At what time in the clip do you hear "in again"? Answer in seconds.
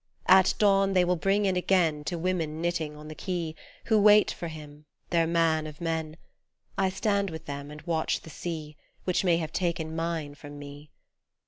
1.45-2.03